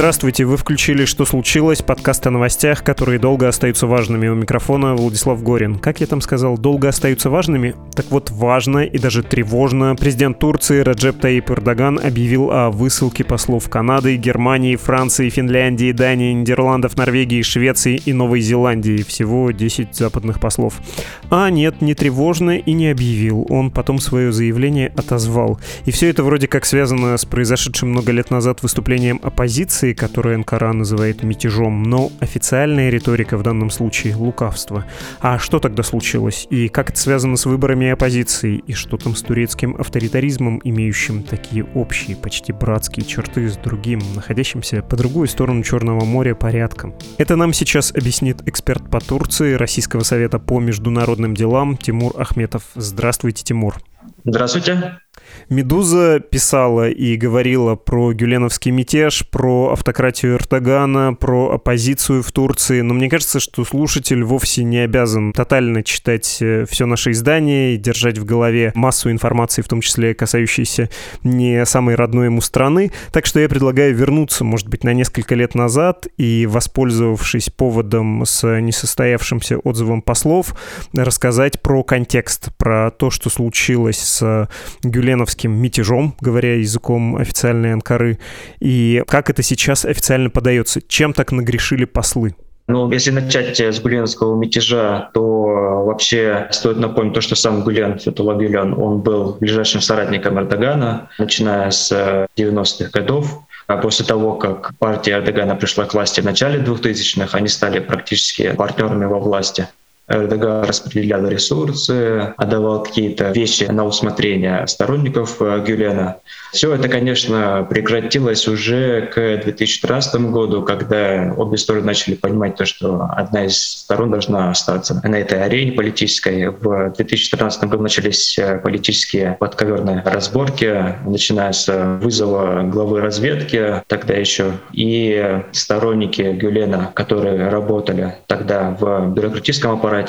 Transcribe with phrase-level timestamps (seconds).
[0.00, 4.28] Здравствуйте, вы включили «Что случилось?» подкаст о новостях, которые долго остаются важными.
[4.28, 5.78] У микрофона Владислав Горин.
[5.78, 7.74] Как я там сказал, долго остаются важными?
[7.94, 9.94] Так вот, важно и даже тревожно.
[9.96, 16.96] Президент Турции Раджеп Таип Эрдоган объявил о высылке послов Канады, Германии, Франции, Финляндии, Дании, Нидерландов,
[16.96, 19.02] Норвегии, Швеции и Новой Зеландии.
[19.02, 20.80] Всего 10 западных послов.
[21.28, 23.44] А нет, не тревожно и не объявил.
[23.50, 25.60] Он потом свое заявление отозвал.
[25.84, 30.36] И все это вроде как связано с произошедшим много лет назад выступлением оппозиции, акции, которые
[30.36, 34.84] Анкара называет мятежом, но официальная риторика в данном случае— лукавство.
[35.20, 36.46] А что тогда случилось?
[36.50, 38.62] И как это связано с выборами оппозиции?
[38.66, 44.82] И что там с турецким авторитаризмом, имеющим такие общие, почти братские черты с другим, находящимся
[44.82, 46.94] по другую сторону Черного моря порядком?
[47.18, 52.62] Это нам сейчас объяснит эксперт по Турции Российского совета по международным делам Тимур Ахметов.
[52.74, 53.76] Здравствуйте, Тимур.
[54.24, 54.98] Здравствуйте.
[55.48, 62.94] Медуза писала и говорила про гюленовский мятеж, про автократию Эрдогана, про оппозицию в Турции, но
[62.94, 68.18] мне кажется, что слушатель вовсе не обязан тотально читать э, все наше издание и держать
[68.18, 70.90] в голове массу информации, в том числе касающейся
[71.24, 72.92] не самой родной ему страны.
[73.12, 78.46] Так что я предлагаю вернуться, может быть, на несколько лет назад и, воспользовавшись поводом с
[78.60, 80.54] несостоявшимся отзывом послов,
[80.92, 84.48] рассказать про контекст, про то, что случилось с
[84.82, 88.18] гюленовским мятежом, говоря языком официальной Анкары,
[88.60, 92.34] и как это сейчас официально подается, чем так нагрешили послы?
[92.68, 98.34] Ну, если начать с гуленовского мятежа, то вообще стоит напомнить то, что сам Гулен, Фетулла
[98.34, 101.90] Гюлен, он был ближайшим соратником Эрдогана, начиная с
[102.36, 103.40] 90-х годов.
[103.66, 108.52] А после того, как партия Эрдогана пришла к власти в начале 2000-х, они стали практически
[108.52, 109.66] партнерами во власти.
[110.10, 116.16] Эрдоган распределял ресурсы, отдавал какие-то вещи на усмотрение сторонников э, Гюлена.
[116.52, 123.08] Все это, конечно, прекратилось уже к 2013 году, когда обе стороны начали понимать то, что
[123.10, 126.48] одна из сторон должна остаться на этой арене политической.
[126.48, 131.70] В 2014 году начались э, политические подковерные разборки, начиная с
[132.00, 139.99] вызова главы разведки тогда еще, и сторонники Гюлена, которые работали тогда в бюрократическом аппарате,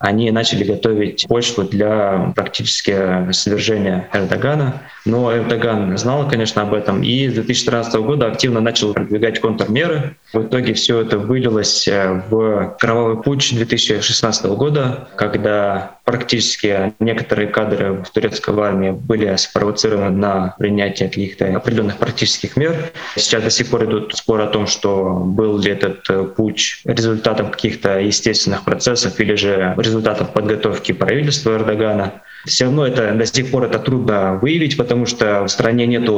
[0.00, 4.80] они начали готовить почву для практически свержения Эрдогана.
[5.04, 10.16] Но Эрдоган знал, конечно, об этом и с 2013 года активно начал продвигать контрмеры.
[10.32, 18.02] В итоге все это вылилось э, в кровавый путь 2016 года, когда практически некоторые кадры
[18.02, 22.90] в турецкой армии были спровоцированы на принятие каких-то определенных практических мер.
[23.14, 27.52] Сейчас до сих пор идут споры о том, что был ли этот э, путь результатом
[27.52, 32.22] каких-то естественных процессов или же результатом подготовки правительства Эрдогана.
[32.46, 36.08] Все равно это до сих пор это трудно выявить, потому что в стране нет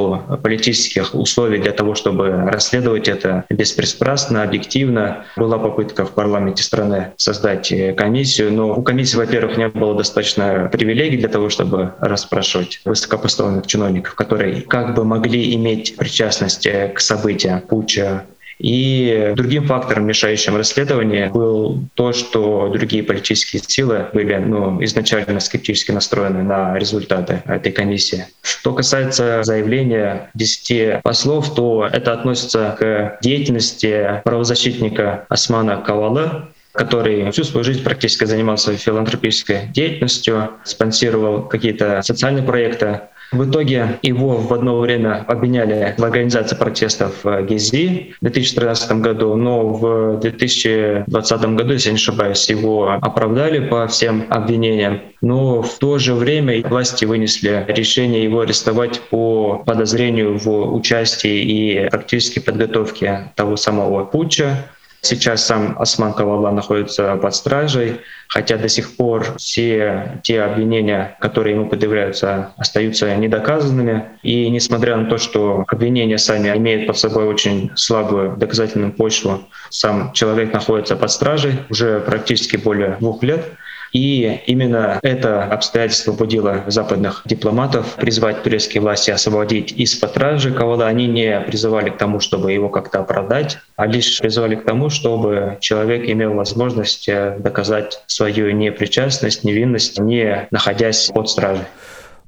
[0.43, 5.25] политических условий для того, чтобы расследовать это беспристрастно, объективно.
[5.37, 11.17] Была попытка в парламенте страны создать комиссию, но у комиссии, во-первых, не было достаточно привилегий
[11.17, 18.25] для того, чтобы расспрашивать высокопоставленных чиновников, которые как бы могли иметь причастность к событиям путча
[18.63, 25.91] и другим фактором, мешающим расследованию, был то, что другие политические силы были ну, изначально скептически
[25.91, 28.27] настроены на результаты этой комиссии.
[28.41, 37.43] Что касается заявления 10 послов, то это относится к деятельности правозащитника Османа Кавала, который всю
[37.43, 43.01] свою жизнь практически занимался филантропической деятельностью, спонсировал какие-то социальные проекты,
[43.33, 49.35] в итоге его в одно время обвиняли в организации протестов в Гези в 2013 году,
[49.37, 55.01] но в 2020 году, если я не ошибаюсь, его оправдали по всем обвинениям.
[55.21, 61.89] Но в то же время власти вынесли решение его арестовать по подозрению в участии и
[61.91, 64.69] практически подготовке того самого путча.
[65.05, 71.57] Сейчас сам Осман Кавалла находится под стражей, хотя до сих пор все те обвинения, которые
[71.57, 74.05] ему предъявляются, остаются недоказанными.
[74.23, 79.41] И несмотря на то, что обвинения сами имеют под собой очень слабую доказательную почву,
[79.71, 83.45] сам человек находится под стражей уже практически более двух лет.
[83.93, 90.87] И именно это обстоятельство побудило западных дипломатов призвать турецкие власти освободить из-под стражи Кавала.
[90.87, 95.59] Они не призывали к тому, чтобы его как-то оправдать, а лишь призывали к тому, чтобы
[95.61, 101.65] человек имел возможность э, доказать свою непричастность, невинность, не находясь под стражей.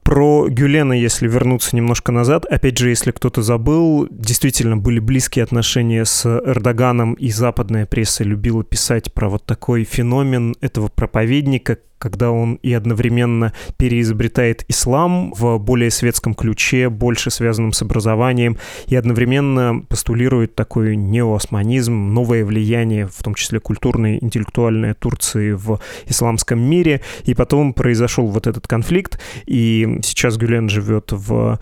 [0.05, 6.05] Про Гюлена, если вернуться немножко назад, опять же, если кто-то забыл, действительно были близкие отношения
[6.05, 12.57] с Эрдоганом, и западная пресса любила писать про вот такой феномен этого проповедника, когда он
[12.57, 18.59] и одновременно переизобретает ислам в более светском ключе, больше связанном с образованием,
[18.89, 26.61] и одновременно постулирует такой неоосманизм, новое влияние, в том числе культурное, интеллектуальное Турции в исламском
[26.61, 27.01] мире.
[27.25, 31.59] И потом произошел вот этот конфликт, и сейчас Гюлен живет в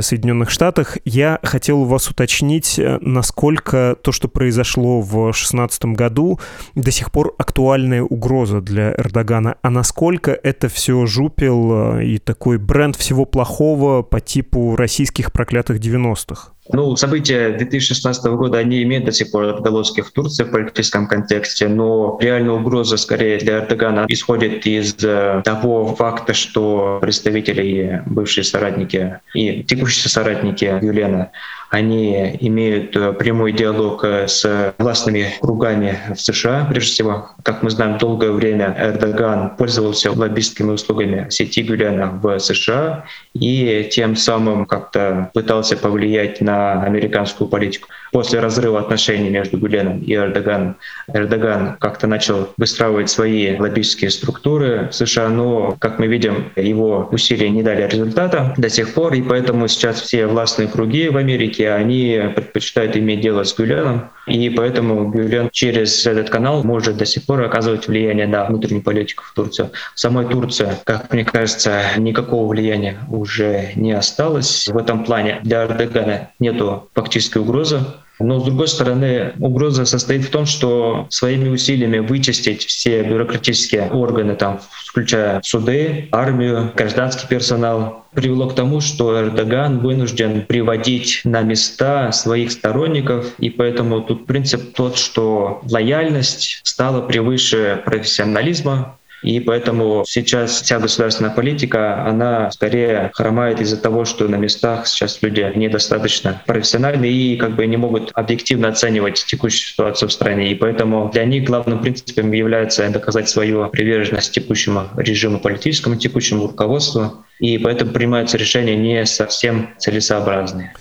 [0.00, 0.98] Соединенных Штатах.
[1.04, 6.40] Я хотел у вас уточнить, э, насколько то, что произошло в 2016 году,
[6.74, 9.58] до сих пор актуальная угроза для Эрдогана.
[9.62, 15.78] Она насколько это все жупел э, и такой бренд всего плохого по типу российских проклятых
[15.78, 16.55] 90-х?
[16.72, 21.68] Ну, события 2016 года, они имеют до сих пор отголоски в Турции в политическом контексте,
[21.68, 29.20] но реальная угроза скорее для Эрдогана исходит из э, того факта, что представители, бывшие соратники
[29.34, 31.30] и текущие соратники Юлена
[31.70, 37.30] они имеют э, прямой диалог э, с властными кругами в США, прежде всего.
[37.42, 43.04] Как мы знаем, долгое время Эрдоган пользовался лоббистскими услугами сети Гюлена в США
[43.40, 47.88] и тем самым как-то пытался повлиять на американскую политику.
[48.12, 50.76] После разрыва отношений между Гюленом и Эрдоганом,
[51.12, 57.50] Эрдоган как-то начал выстраивать свои лоббистские структуры в США, но, как мы видим, его усилия
[57.50, 62.20] не дали результата до сих пор, и поэтому сейчас все властные круги в Америке они
[62.34, 67.42] предпочитают иметь дело с Гюленом, и поэтому Гюлен через этот канал может до сих пор
[67.42, 69.70] оказывать влияние на внутреннюю политику в Турцию.
[69.94, 74.68] В самой Турции, как мне кажется, никакого влияния уже не осталось.
[74.68, 77.80] В этом плане для Эрдогана нету фактической угрозы.
[78.18, 84.36] Но, с другой стороны, угроза состоит в том, что своими усилиями вычистить все бюрократические органы,
[84.36, 92.10] там, включая суды, армию, гражданский персонал, привело к тому, что Эрдоган вынужден приводить на места
[92.12, 98.96] своих сторонников, и поэтому тут принцип тот, что лояльность стала превыше профессионализма,
[99.26, 105.20] и поэтому сейчас вся государственная политика, она скорее хромает из-за того, что на местах сейчас
[105.20, 110.52] люди недостаточно профессиональны и как бы не могут объективно оценивать текущую ситуацию в стране.
[110.52, 117.24] И поэтому для них главным принципом является доказать свою приверженность текущему режиму политическому, текущему руководству.
[117.40, 120.72] И поэтому принимаются решения не совсем целесообразные.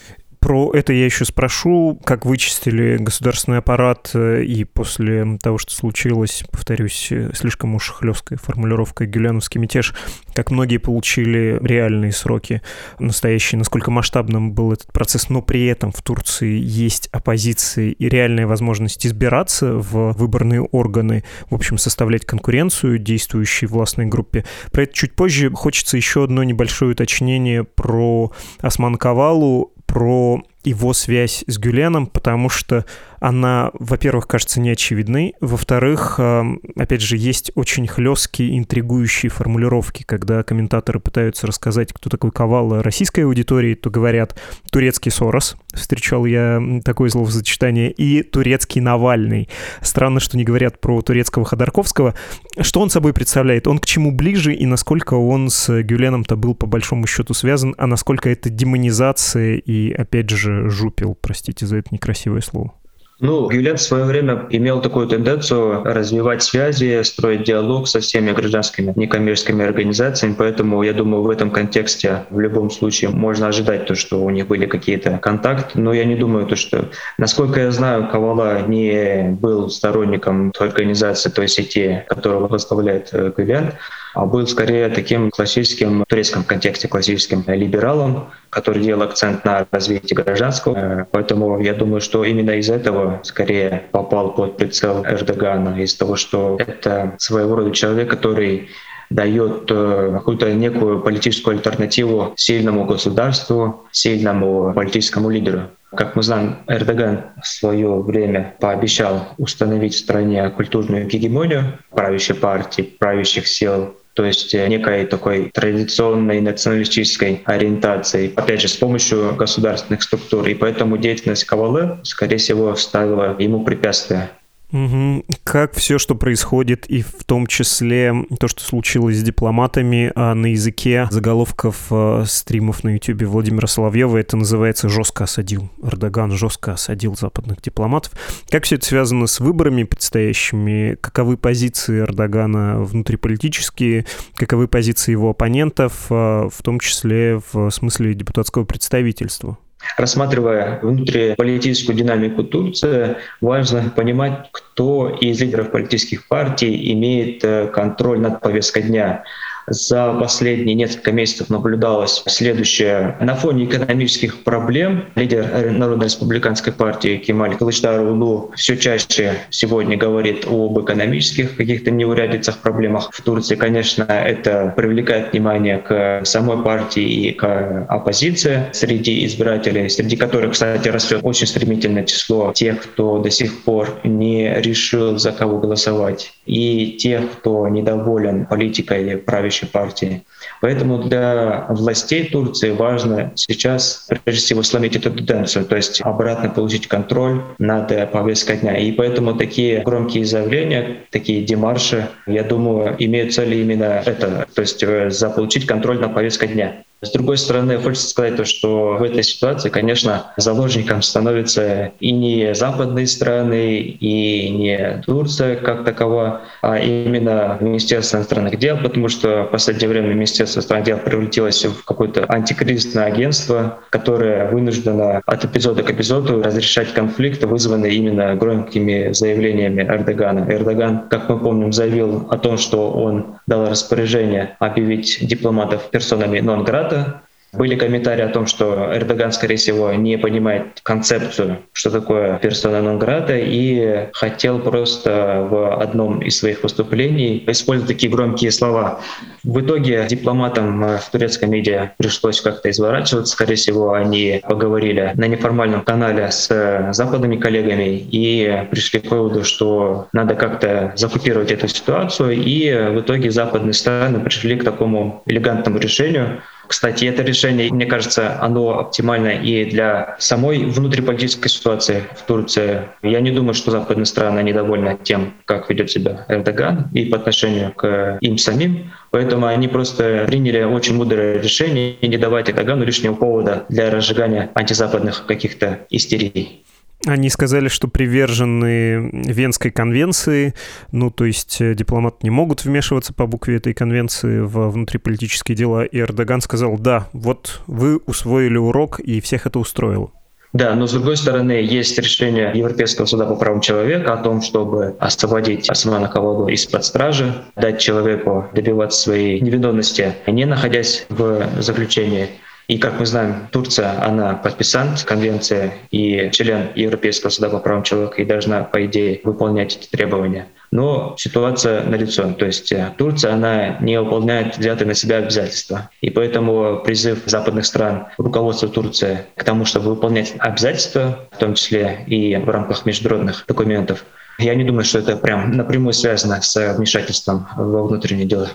[0.46, 6.44] Про это я еще спрошу, как вычистили государственный аппарат, э, и после того, что случилось,
[6.52, 9.96] повторюсь, э, слишком уж хлесткая формулировка «Гюляновский мятеж»,
[10.36, 12.62] как многие получили реальные сроки
[13.00, 18.46] настоящие, насколько масштабным был этот процесс, но при этом в Турции есть оппозиция и реальная
[18.46, 24.46] возможность избираться в выборные органы, в общем, составлять конкуренцию действующей властной группе.
[24.72, 25.50] Про это чуть позже.
[25.50, 28.32] Хочется еще одно небольшое уточнение про
[28.62, 32.86] Осман Кавалу про его связь с Гюленом, потому что
[33.26, 41.00] она, во-первых, кажется неочевидной, во-вторых, эм, опять же, есть очень хлесткие, интригующие формулировки, когда комментаторы
[41.00, 44.40] пытаются рассказать, кто такой Ковал российской аудитории, то говорят
[44.72, 49.50] «турецкий Сорос», встречал я такое словосочетание, и «турецкий Навальный».
[49.82, 52.14] Странно, что не говорят про турецкого Ходорковского.
[52.60, 53.68] Что он собой представляет?
[53.68, 57.88] Он к чему ближе и насколько он с Гюленом-то был по большому счету связан, а
[57.88, 62.74] насколько это демонизация и, опять же, жупил, простите за это некрасивое слово?
[63.22, 68.92] Ну, Гюлен в свое время имел такую тенденцию развивать связи, строить диалог со всеми гражданскими
[68.94, 74.22] некоммерческими организациями, поэтому я думаю, в этом контексте в любом случае можно ожидать то, что
[74.22, 78.68] у них были какие-то контакты, но я не думаю то, что, насколько я знаю, Кавала
[78.68, 83.76] не был сторонником той организации, той сети, которую возглавляет э, Гюлен, а
[84.24, 90.78] был скорее таким классическим, в турецком контексте классическим либералом, который делал акцент на развитии гражданского.
[90.78, 96.16] Э, поэтому я думаю, что именно из этого скорее попал под прицел Эрдогана, из того,
[96.16, 98.70] что это своего рода человек, который
[99.10, 105.64] дает э, какую-то некую политическую альтернативу сильному государству, сильному политическому лидеру.
[105.96, 112.82] Как мы знаем, Эрдоган в свое время пообещал установить в стране культурную гегемонию правящей партии,
[112.82, 120.02] правящих сил то есть э, некой такой традиционной националистической ориентации, опять же, с помощью государственных
[120.04, 120.48] структур.
[120.48, 124.32] И поэтому деятельность Кавалы, скорее всего, ставила ему препятствия
[124.76, 125.24] Угу.
[125.46, 130.48] Как все, что происходит, и в том числе то, что случилось с дипломатами а на
[130.48, 135.70] языке заголовков э, стримов на YouTube Владимира Соловьева, это называется «жестко осадил».
[135.82, 138.12] Эрдоган жестко осадил западных дипломатов.
[138.50, 140.98] Как все это связано с выборами предстоящими?
[141.00, 144.06] Каковы позиции Эрдогана внутриполитические?
[144.36, 149.58] Каковы позиции его оппонентов, э, в том числе в смысле депутатского представительства?
[149.98, 158.42] Рассматривая внутриполитическую динамику Турции, важно понимать, кто из лидеров политических партий имеет э, контроль над
[158.42, 159.24] повесткой дня
[159.68, 163.18] за последние несколько месяцев наблюдалось следующее.
[163.20, 171.56] На фоне экономических проблем лидер Народно-республиканской партии Кемаль Кылычдароглу все чаще сегодня говорит об экономических
[171.56, 173.56] каких-то неурядицах, проблемах в Турции.
[173.56, 180.90] Конечно, это привлекает внимание к самой партии и к оппозиции среди избирателей, среди которых, кстати,
[180.90, 186.98] растет очень стремительное число тех, кто до сих пор не решил, за кого голосовать, и
[187.00, 190.24] тех, кто недоволен политикой правящей правящей партии.
[190.62, 196.88] Поэтому для властей Турции важно сейчас, прежде всего, сломить эту тенденцию, то есть обратно получить
[196.88, 198.78] контроль над повесткой дня.
[198.78, 204.84] И поэтому такие громкие заявления, такие демарши, я думаю, имеют цель именно это, то есть
[204.84, 206.85] э, заполучить контроль над повесткой дня.
[207.06, 212.54] С другой стороны, хочется сказать то, что в этой ситуации, конечно, заложником становятся и не
[212.56, 219.52] западные страны, и не Турция как такова, а именно Министерство иностранных дел, потому что в
[219.52, 225.92] последнее время Министерство иностранных дел превратилось в какое-то антикризисное агентство, которое вынуждено от эпизода к
[225.92, 230.46] эпизоду разрешать конфликты, вызванные именно громкими заявлениями Эрдогана.
[230.50, 236.95] Эрдоган, как мы помним, заявил о том, что он дал распоряжение объявить дипломатов персонами нон-грата,
[236.96, 237.22] года.
[237.58, 243.02] Были комментарии о том, что Эрдоган, скорее всего, не понимает концепцию, что такое персона нон
[243.30, 249.00] и хотел просто в одном из своих выступлений использовать такие громкие слова.
[249.44, 253.34] В итоге дипломатам в турецком медиа пришлось как-то изворачиваться.
[253.34, 260.08] Скорее всего, они поговорили на неформальном канале с западными коллегами и пришли к выводу, что
[260.12, 262.34] надо как-то закупировать эту ситуацию.
[262.34, 268.42] И в итоге западные страны пришли к такому элегантному решению— кстати, это решение, мне кажется,
[268.42, 272.90] оно оптимально и для самой внутриполитической ситуации в Турции.
[273.02, 277.72] Я не думаю, что западные страны недовольны тем, как ведет себя Эрдоган и по отношению
[277.74, 278.92] к им самим.
[279.12, 285.26] Поэтому они просто приняли очень мудрое решение не давать Эрдогану лишнего повода для разжигания антизападных
[285.26, 286.65] каких-то истерий.
[287.06, 290.56] Они сказали, что привержены Венской конвенции,
[290.92, 295.86] ну, то есть э, дипломаты не могут вмешиваться по букве этой конвенции в внутриполитические дела,
[295.86, 300.12] и Эрдоган сказал, да, вот вы усвоили урок, и всех это устроило.
[300.56, 304.96] Да, но с другой стороны, есть решение Европейского суда по правам человека о том, чтобы
[305.00, 312.30] освободить Османа Каваду из-под стражи, дать человеку добиваться своей невиновности, не находясь в заключении.
[312.68, 318.22] И, как мы знаем, Турция, она подписант конвенции и член Европейского суда по правам человека
[318.22, 320.48] и должна, по идее, выполнять эти требования.
[320.72, 322.34] Но ситуация налицо.
[322.34, 325.90] То есть э, Турция, она не выполняет взятые на себя обязательства.
[326.02, 332.04] И поэтому призыв западных стран, руководства Турции к тому, чтобы выполнять обязательства, в том числе
[332.08, 334.06] и в рамках международных документов,
[334.38, 338.50] я не думаю, что это прям напрямую связано с вмешательством во внутренние дела.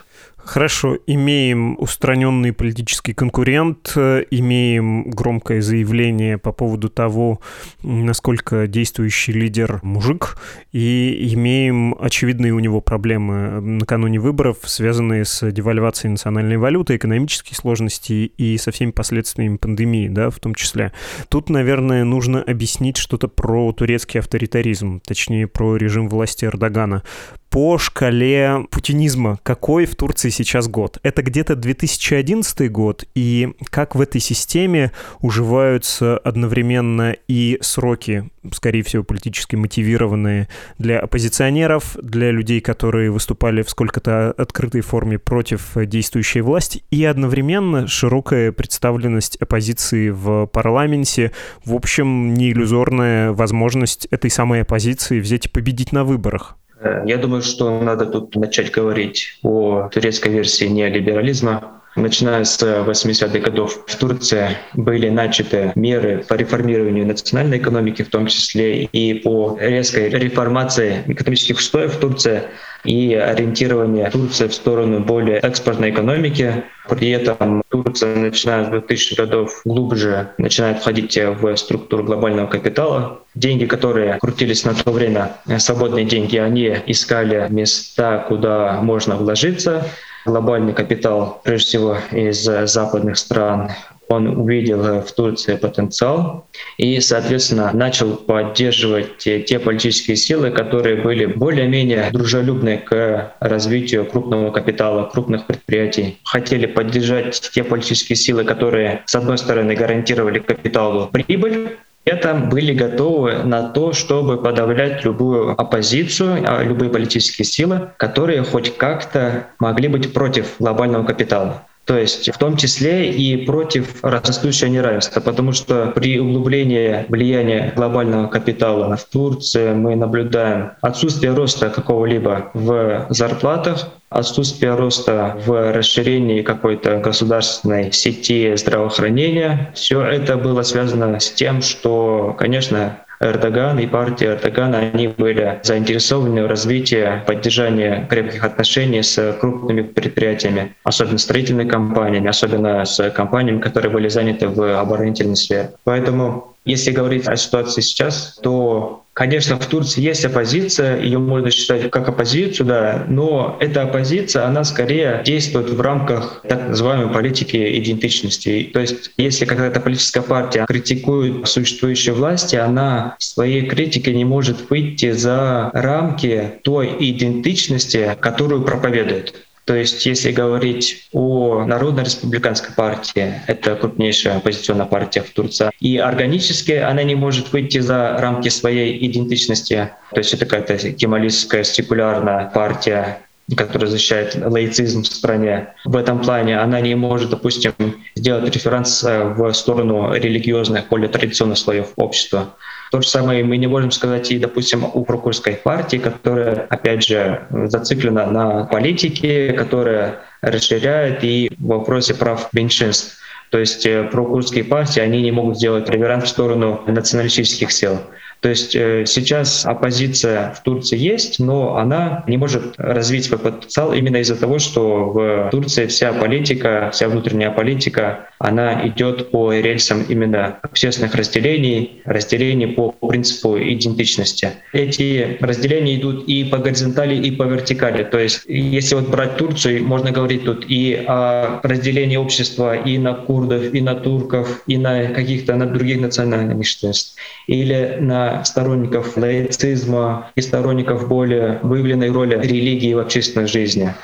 [0.45, 7.41] Хорошо, имеем устраненный политический конкурент, имеем громкое заявление по поводу того,
[7.83, 10.39] насколько действующий лидер мужик,
[10.73, 18.33] и имеем очевидные у него проблемы накануне выборов, связанные с девальвацией национальной валюты, экономические сложности
[18.37, 20.93] и со всеми последствиями пандемии, да, в том числе.
[21.29, 27.03] Тут, наверное, нужно объяснить что-то про турецкий авторитаризм, точнее, про режим власти Эрдогана
[27.51, 30.99] по шкале путинизма, какой в Турции сейчас год.
[31.03, 39.03] Это где-то 2011 год, и как в этой системе уживаются одновременно и сроки, скорее всего,
[39.03, 46.85] политически мотивированные для оппозиционеров, для людей, которые выступали в сколько-то открытой форме против действующей власти,
[46.93, 51.33] и одновременно широкая представленность оппозиции в парламенте,
[51.65, 56.57] в общем, не иллюзорная возможность этой самой оппозиции взять и победить на выборах.
[56.81, 61.80] Э, я думаю, что надо тут начать говорить о турецкой версии неолиберализма.
[61.97, 68.27] Начиная с 80-х годов в Турции были начаты меры по реформированию национальной экономики, в том
[68.29, 72.43] числе и по резкой реформации экономических устоев Турции
[72.85, 76.63] и ориентирование Турции в сторону более экспортной экономики.
[76.89, 83.21] При этом Турция, начиная с 2000 годов, глубже начинает входить в структуру глобального капитала.
[83.35, 89.85] Деньги, которые крутились на то время, свободные деньги, они искали места, куда можно вложиться
[90.25, 93.71] глобальный капитал, прежде всего из западных стран,
[94.11, 96.49] он увидел в Турции потенциал
[96.79, 104.51] и, соответственно, начал поддерживать те, те политические силы, которые были более-менее дружелюбны к развитию крупного
[104.51, 106.19] капитала, крупных предприятий.
[106.25, 113.43] Хотели поддержать те политические силы, которые, с одной стороны, гарантировали капиталу прибыль, это были готовы
[113.45, 120.13] на то, чтобы подавлять любую оппозицию, а, любые политические силы, которые хоть как-то могли быть
[120.13, 121.67] против глобального капитала.
[121.85, 128.29] То есть в том числе и против растущего неравенства, потому что при углублении влияния глобального
[128.29, 136.99] капитала в Турции мы наблюдаем отсутствие роста какого-либо в зарплатах, отсутствие роста в расширении какой-то
[136.99, 139.73] государственной сети здравоохранения.
[139.75, 146.43] Все это было связано с тем, что, конечно, Эрдоган и партия Эрдогана, они были заинтересованы
[146.45, 153.93] в развитии, поддержании крепких отношений с крупными предприятиями, особенно строительными компаниями, особенно с компаниями, которые
[153.93, 155.73] были заняты в оборонительной сфере.
[155.85, 161.91] Поэтому если говорить о ситуации сейчас, то, конечно, в Турции есть оппозиция, ее можно считать
[161.91, 168.71] как оппозицию, да, но эта оппозиция, она скорее действует в рамках так называемой политики идентичности.
[168.73, 174.69] То есть, если какая-то политическая партия критикует существующие власти, она в своей критике не может
[174.69, 179.35] выйти за рамки той идентичности, которую проповедует.
[179.71, 185.97] То есть, если говорить о Народной республиканской партии, это крупнейшая оппозиционная партия в Турции, и
[185.97, 189.93] органически она не может выйти за рамки своей идентичности.
[190.11, 193.21] То есть это какая-то кемалистская секулярная партия,
[193.57, 195.75] которая защищает лаицизм в стране.
[195.85, 197.73] В этом плане она не может, допустим,
[198.15, 202.55] сделать референс в сторону религиозных, более традиционных слоев общества.
[202.91, 207.47] То же самое мы не можем сказать и, допустим, у прокурской партии, которая, опять же,
[207.51, 213.19] зациклена на политике, которая расширяет и в вопросе прав меньшинств.
[213.51, 218.01] То есть э, прокурдские партии, они не могут сделать реверанс в сторону националистических сил.
[218.41, 223.93] То есть э, сейчас оппозиция в Турции есть, но она не может развить свой потенциал
[223.93, 230.05] именно из-за того, что в Турции вся политика, вся внутренняя политика, она идет по рельсам
[230.09, 234.53] именно общественных разделений, разделений по принципу идентичности.
[234.73, 238.05] Эти разделения идут и по горизонтали, и по вертикали.
[238.05, 243.13] То есть если вот брать Турцию, можно говорить тут и о разделении общества и на
[243.13, 250.31] курдов, и на турков, и на каких-то на других национальных меньшинств, или на сторонников лаицизма
[250.35, 253.95] и сторонников более выявленной роли религии в общественной жизни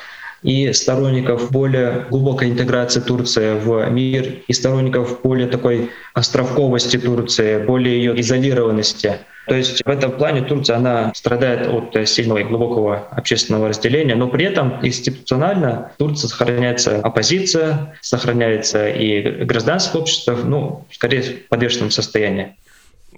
[0.43, 7.97] и сторонников более глубокой интеграции Турции в мир, и сторонников более такой островковости Турции, более
[7.97, 9.19] ее изолированности.
[9.49, 14.29] То есть в этом плане Турция, она страдает от сильного и глубокого общественного разделения, но
[14.29, 21.91] при этом институционально в Турции сохраняется оппозиция, сохраняется и гражданское общество, ну, скорее в подвешенном
[21.91, 22.57] состоянии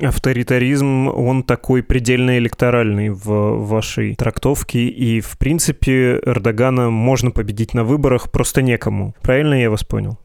[0.01, 7.85] авторитаризм, он такой предельно электоральный в вашей трактовке, и, в принципе, Эрдогана можно победить на
[7.85, 9.15] выборах просто некому.
[9.23, 10.19] Правильно я вас понял?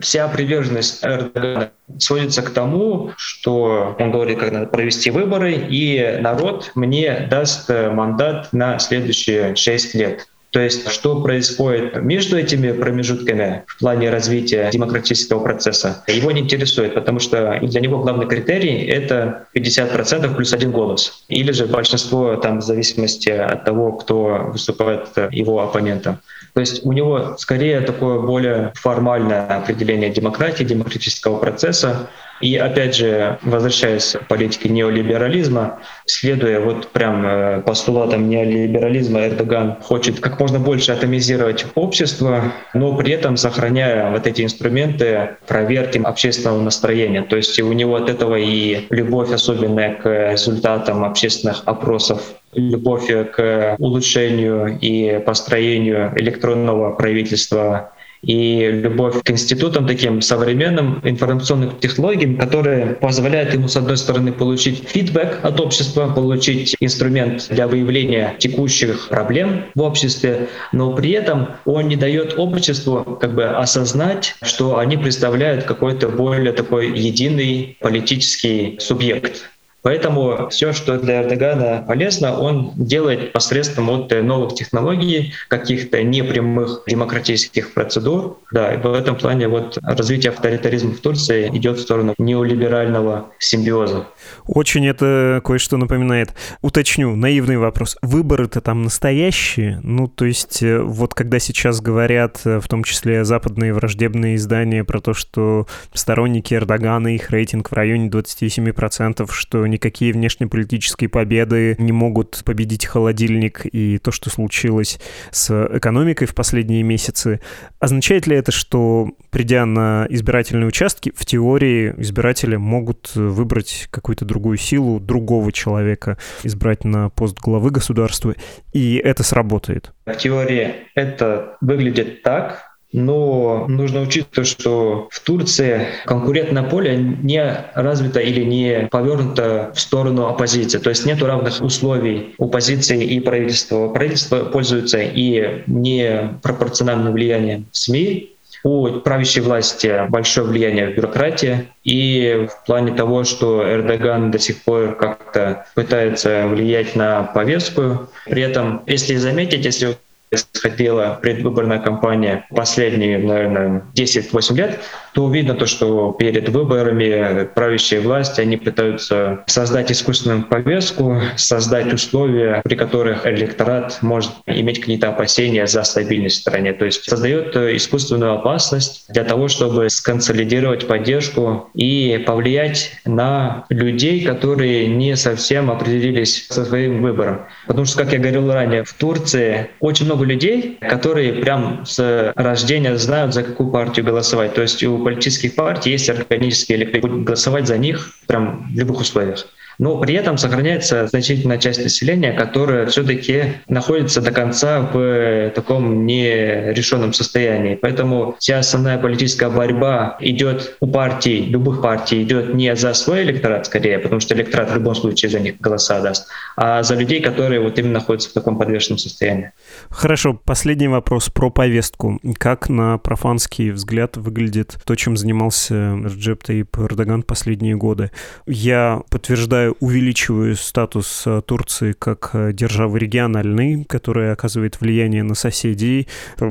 [0.00, 6.72] Вся приверженность Эрдогана сводится к тому, что он говорит, как надо провести выборы, и народ
[6.74, 10.28] мне даст мандат на следующие шесть лет.
[10.50, 16.94] То есть что происходит между этими промежутками в плане развития демократического процесса, его не интересует,
[16.94, 21.24] потому что для него главный критерий— это 50% плюс один голос.
[21.28, 26.18] Или же большинство там в зависимости от того, кто выступает его оппонентом.
[26.54, 32.08] То есть у него скорее такое более формальное определение демократии, демократического процесса,
[32.40, 40.20] и опять же, возвращаясь к политике неолиберализма, следуя вот прям э, постулатам неолиберализма, Эрдоган хочет
[40.20, 47.22] как можно больше атомизировать общество, но при этом сохраняя вот эти инструменты проверки общественного настроения.
[47.22, 52.22] То есть у него от этого и любовь особенная к результатам общественных опросов
[52.54, 62.36] любовь к улучшению и построению электронного правительства и любовь к институтам таким современным информационным технологиям,
[62.36, 69.08] которые позволяют ему, с одной стороны, получить фидбэк от общества, получить инструмент для выявления текущих
[69.08, 74.96] проблем в обществе, но при этом он не дает обществу как бы осознать, что они
[74.96, 79.48] представляют какой-то более такой единый политический субъект.
[79.88, 87.72] Поэтому все, что для Эрдогана полезно, он делает посредством вот новых технологий, каких-то непрямых демократических
[87.72, 88.36] процедур.
[88.52, 94.08] Да, и в этом плане вот развитие авторитаризма в Турции идет в сторону неолиберального симбиоза.
[94.44, 96.34] Очень это кое-что напоминает.
[96.60, 97.96] Уточню, наивный вопрос.
[98.02, 99.80] Выборы-то там настоящие?
[99.82, 104.84] Ну, то есть э, вот когда сейчас говорят, э, в том числе западные враждебные издания,
[104.84, 111.92] про то, что сторонники Эрдогана, их рейтинг в районе 27%, что никакие внешнеполитические победы не
[111.92, 114.98] могут победить холодильник и то, что случилось
[115.30, 117.40] с экономикой в последние месяцы.
[117.78, 124.56] Означает ли это, что придя на избирательные участки, в теории избиратели могут выбрать какую-то другую
[124.56, 128.34] силу, другого человека, избрать на пост главы государства,
[128.72, 129.92] и это сработает?
[130.06, 137.42] В теории это выглядит так, но нужно учитывать, что в Турции конкурентное поле не
[137.74, 140.78] развито или не повернуто в сторону оппозиции.
[140.78, 143.88] То есть нет равных условий оппозиции и правительства.
[143.88, 152.66] Правительство пользуется и непропорциональным влиянием СМИ, у правящей власти большое влияние в бюрократии, и в
[152.66, 158.08] плане того, что Эрдоган до сих пор как-то пытается влиять на повестку.
[158.26, 159.96] При этом, если заметить, если
[160.30, 164.80] происходила предвыборная кампания последние, наверное, 10-8 лет,
[165.14, 172.60] то видно то, что перед выборами правящие власти, они пытаются создать искусственную повестку, создать условия,
[172.64, 176.72] при которых электорат может иметь какие-то опасения за стабильность в стране.
[176.72, 184.86] То есть создает искусственную опасность для того, чтобы сконсолидировать поддержку и повлиять на людей, которые
[184.86, 187.46] не совсем определились со своим выбором.
[187.66, 192.96] Потому что, как я говорил ранее, в Турции очень много людей, которые прям с рождения
[192.96, 194.54] знают, за какую партию голосовать.
[194.54, 199.46] То есть у политических партий есть органические электоры, голосовать за них прям в любых условиях
[199.78, 207.12] но при этом сохраняется значительная часть населения, которая все-таки находится до конца в таком нерешенном
[207.12, 207.76] состоянии.
[207.76, 213.66] Поэтому вся основная политическая борьба идет у партий, любых партий, идет не за свой электорат
[213.66, 217.60] скорее, потому что электорат в любом случае за них голоса даст, а за людей, которые
[217.60, 219.52] вот именно находятся в таком подвешенном состоянии.
[219.90, 222.20] Хорошо, последний вопрос про повестку.
[222.38, 228.10] Как на профанский взгляд выглядит то, чем занимался Реджеп Таип Эрдоган последние годы?
[228.46, 236.08] Я подтверждаю увеличиваю статус э, Турции как э, державы региональной, которая оказывает влияние на соседей.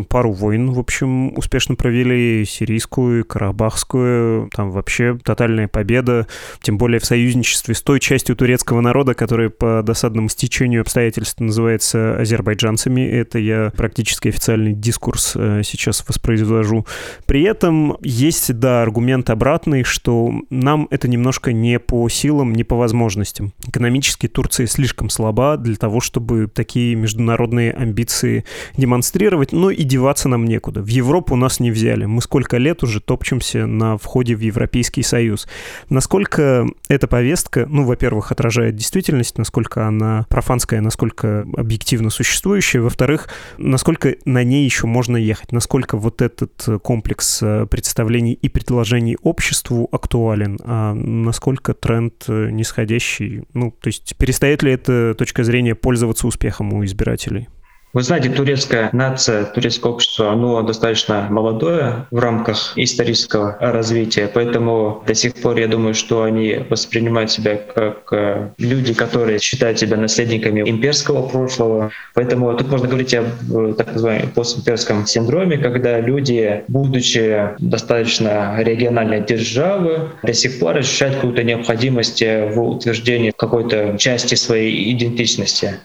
[0.10, 6.27] Пару войн, в общем, успешно провели, сирийскую, карабахскую, там вообще тотальная победа,
[6.62, 12.19] тем более в союзничестве с той частью турецкого народа, которая по досадному стечению обстоятельств называется
[12.19, 13.01] азербайджанцами.
[13.01, 16.86] Это я практически официальный дискурс э, сейчас воспроизвожу.
[17.25, 22.75] При этом есть, да, аргумент обратный, что нам это немножко не по силам, не по
[22.75, 23.54] возможностям возможностям.
[23.67, 28.43] Экономически Турция слишком слаба для того, чтобы такие международные амбиции
[28.76, 30.82] демонстрировать, но и деваться нам некуда.
[30.82, 32.06] В Европу нас не взяли.
[32.06, 35.48] Мы сколько лет уже топчемся на входе в Европейский Союз.
[35.89, 44.15] Насколько эта повестка, ну, во-первых, отражает действительность, насколько она профанская, насколько объективно существующая, во-вторых, насколько
[44.26, 50.60] на ней еще можно ехать, насколько вот этот комплекс э, представлений и предложений обществу актуален,
[50.63, 53.43] а насколько тренд э, нисходящий вещи.
[53.53, 57.47] Ну, то есть перестает ли эта точка зрения пользоваться успехом у избирателей?
[57.93, 65.15] Вы знаете, турецкая нация, турецкое общество, оно достаточно молодое в рамках исторического развития, поэтому до
[65.15, 70.69] сих пор я думаю, что они воспринимают себя как э, люди, которые считают себя наследниками
[70.69, 71.91] имперского прошлого.
[72.13, 79.21] Поэтому тут можно говорить о э, так называемом постимперском синдроме, когда люди, будучи достаточно региональной
[79.21, 85.80] державы, до сих пор ощущают какую-то необходимость в утверждении какой-то части своей идентичности.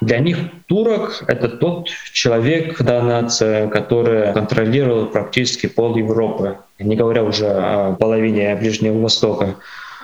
[0.00, 7.24] Для них турок— это тот человек, да, нация, которая контролировала практически пол Европы, не говоря
[7.24, 9.56] уже о половине Ближнего Востока.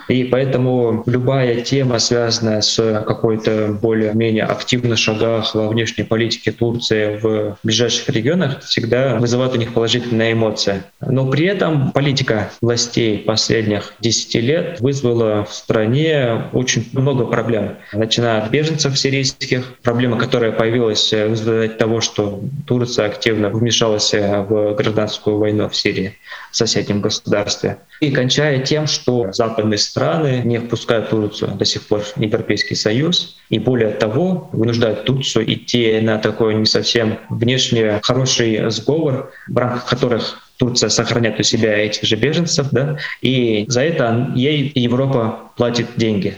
[0.09, 7.59] И поэтому любая тема, связанная с какой-то более-менее активных шагах во внешней политике Турции в
[7.62, 10.83] ближайших регионах, всегда вызывает у них положительные эмоции.
[11.01, 17.77] Но при этом политика властей последних 10 лет вызвала в стране очень много проблем.
[17.93, 24.75] Начиная от беженцев сирийских, проблема, которая появилась в результате того, что Турция активно вмешалась в
[24.75, 26.19] гражданскую войну в Сирии,
[26.51, 27.79] в соседнем государстве.
[28.01, 33.37] И кончая тем, что западные страны не впускают Турцию до сих пор в Европейский Союз,
[33.48, 39.87] и более того, вынуждают Турцию идти на такой не совсем внешне хороший сговор, в рамках
[39.87, 45.87] которых Турция сохраняет у себя этих же беженцев, да, и за это ей Европа платит
[45.94, 46.35] деньги.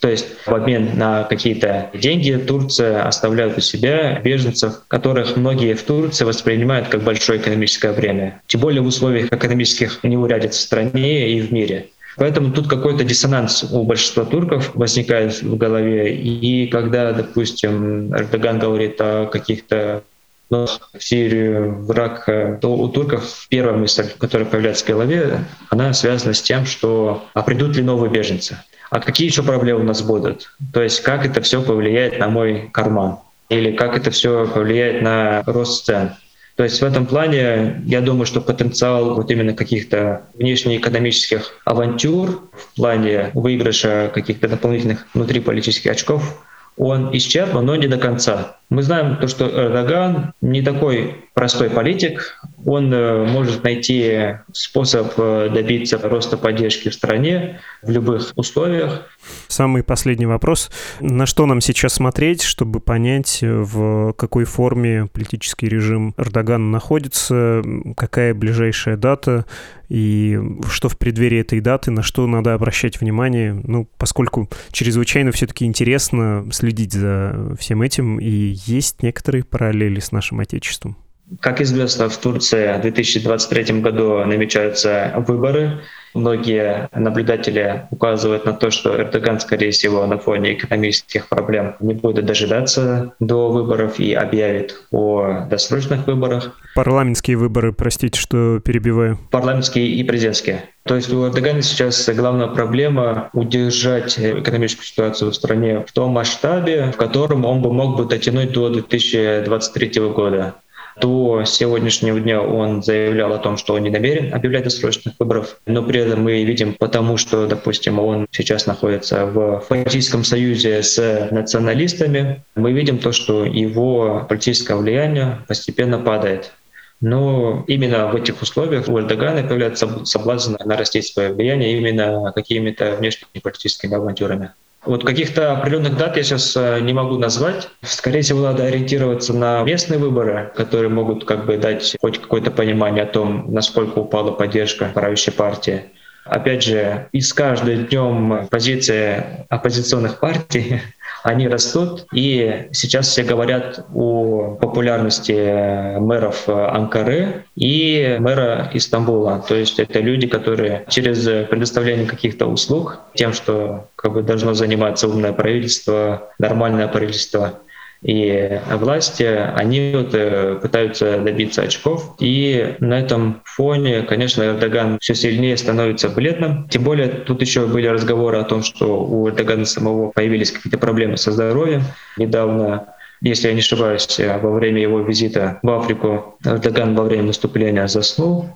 [0.00, 5.82] То есть в обмен на какие-то деньги Турция оставляет у себя беженцев, которых многие в
[5.84, 8.40] Турции воспринимают как большое экономическое бремя.
[8.48, 11.90] Тем более в условиях экономических неурядиц в стране и в мире.
[12.18, 16.14] Поэтому тут какой-то диссонанс у большинства турков возникает в голове.
[16.16, 20.02] И когда, допустим, Эрдоган говорит о каких-то
[20.50, 22.24] в Сирию, враг,
[22.60, 27.42] то у турков первая мысль, которая появляется в голове, она связана с тем, что а
[27.42, 28.58] придут ли новые беженцы?
[28.90, 30.50] А какие еще проблемы у нас будут?
[30.72, 33.18] То есть как это все повлияет на мой карман?
[33.50, 36.12] Или как это все повлияет на рост цен?
[36.58, 42.74] То есть в этом плане я думаю, что потенциал вот именно каких-то внешнеэкономических авантюр в
[42.74, 46.44] плане выигрыша каких-то дополнительных внутриполитических очков,
[46.76, 48.56] он исчерпан, но не до конца.
[48.70, 52.38] Мы знаем то, что Эрдоган не такой простой политик.
[52.66, 59.06] Он э, может найти способ э, добиться роста поддержки в стране в любых условиях.
[59.46, 60.70] Самый последний вопрос.
[61.00, 67.62] На что нам сейчас смотреть, чтобы понять, в какой форме политический режим Эрдогана находится,
[67.96, 69.46] какая ближайшая дата
[69.88, 70.38] и
[70.70, 76.46] что в преддверии этой даты, на что надо обращать внимание, ну, поскольку чрезвычайно все-таки интересно
[76.52, 80.96] следить за всем этим, и есть некоторые параллели с нашим Отечеством.
[81.40, 85.80] Как известно, в Турции в 2023 году намечаются выборы.
[86.14, 92.24] Многие наблюдатели указывают на то, что Эрдоган, скорее всего, на фоне экономических проблем не будет
[92.24, 96.58] дожидаться до выборов и объявит о досрочных выборах.
[96.74, 99.18] Парламентские выборы, простите, что перебиваю.
[99.30, 100.64] Парламентские и президентские.
[100.84, 106.90] То есть у Эрдогана сейчас главная проблема удержать экономическую ситуацию в стране в том масштабе,
[106.90, 110.54] в котором он бы мог бы дотянуть до 2023 года.
[111.00, 115.82] До сегодняшнего дня он заявлял о том, что он не намерен объявлять досрочных выборов, но
[115.82, 122.42] при этом мы видим, потому что, допустим, он сейчас находится в политическом союзе с националистами,
[122.56, 126.52] мы видим то, что его политическое влияние постепенно падает.
[127.00, 133.94] Но именно в этих условиях у Эрдогана появляется соблазн нарастить свое влияние именно какими-то внешнеполитическими
[133.94, 134.50] авантюрами.
[134.88, 137.68] Вот каких-то определенных дат я сейчас э, не могу назвать.
[137.82, 143.04] Скорее всего, надо ориентироваться на местные выборы, которые могут как бы дать хоть какое-то понимание
[143.04, 145.82] о том, насколько упала поддержка правящей партии.
[146.24, 150.80] Опять же, и с каждым днем позиции оппозиционных партий
[151.22, 159.44] они растут, и сейчас все говорят о популярности мэров Анкары и мэра Истамбула.
[159.46, 165.08] То есть это люди, которые через предоставление каких-то услуг, тем, что как бы должно заниматься
[165.08, 167.54] умное правительство, нормальное правительство,
[168.02, 172.14] и власти, они вот э, пытаются добиться очков.
[172.20, 176.68] И на этом фоне, конечно, Эрдоган все сильнее становится бледным.
[176.68, 181.16] Тем более тут еще были разговоры о том, что у Эрдогана самого появились какие-то проблемы
[181.16, 181.82] со здоровьем.
[182.16, 187.88] Недавно если я не ошибаюсь, во время его визита в Африку Эрдоган во время выступления
[187.88, 188.46] заснул.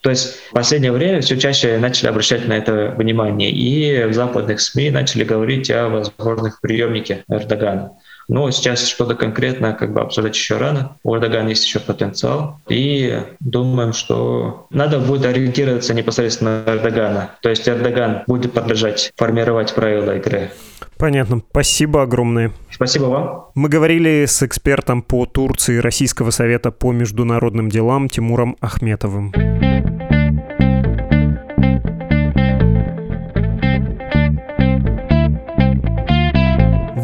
[0.00, 4.60] То есть в последнее время все чаще начали обращать на это внимание, и в западных
[4.60, 7.92] СМИ начали говорить о возможных приемнике Эрдогана.
[8.28, 10.96] Но сейчас что-то конкретно как бы обсуждать еще рано.
[11.02, 12.60] У Эрдогана есть еще потенциал.
[12.68, 17.30] И думаем, что надо будет ориентироваться непосредственно на Эрдогана.
[17.40, 20.50] То есть Эрдоган будет продолжать формировать правила игры.
[20.98, 21.42] Понятно.
[21.50, 22.52] Спасибо огромное.
[22.70, 23.46] Спасибо вам.
[23.54, 29.32] Мы говорили с экспертом по Турции Российского совета по международным делам Тимуром Ахметовым.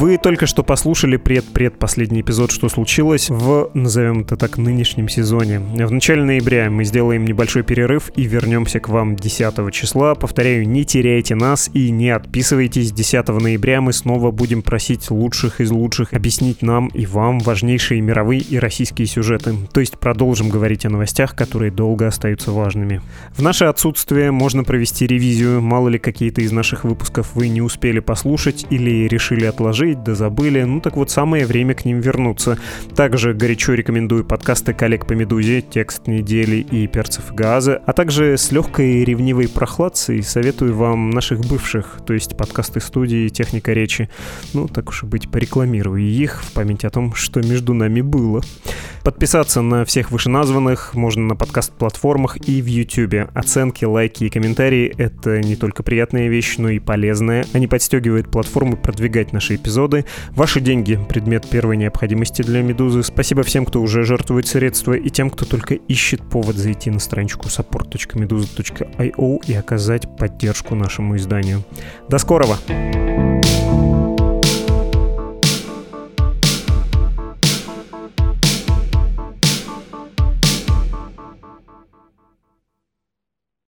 [0.05, 5.61] Вы только что послушали пред-предпоследний эпизод «Что случилось» в, назовем это так, нынешнем сезоне.
[5.61, 10.15] В начале ноября мы сделаем небольшой перерыв и вернемся к вам 10 числа.
[10.15, 12.93] Повторяю, не теряйте нас и не отписывайтесь.
[12.93, 18.43] 10 ноября мы снова будем просить лучших из лучших объяснить нам и вам важнейшие мировые
[18.43, 19.55] и российские сюжеты.
[19.73, 23.01] То есть продолжим говорить о новостях, которые долго остаются важными.
[23.35, 25.63] В наше отсутствие можно провести ревизию.
[25.63, 30.63] Мало ли какие-то из наших выпусков вы не успели послушать или решили отложить, да забыли.
[30.63, 32.59] Ну так вот, самое время к ним вернуться.
[32.97, 38.37] Также горячо рекомендую подкасты коллег по Медузе, текст недели и перцев и газа, а также
[38.37, 44.09] с легкой ревнивой прохладцей советую вам наших бывших, то есть подкасты студии «Техника речи».
[44.53, 48.43] Ну, так уж и быть, порекламирую их в память о том, что между нами было.
[49.03, 53.31] Подписаться на всех вышеназванных можно на подкаст-платформах и в YouTube.
[53.35, 57.45] Оценки, лайки и комментарии— это не только приятная вещь, но и полезная.
[57.53, 60.05] Они подстегивают платформы продвигать наши эпизоды.
[60.31, 63.03] Ваши деньги— предмет первой необходимости для «Медузы».
[63.03, 67.47] Спасибо всем, кто уже жертвует средства, и тем, кто только ищет повод зайти на страничку
[67.49, 71.63] support.meduza.io и оказать поддержку нашему изданию.
[72.09, 72.59] До скорого!
[72.67, 73.94] thank you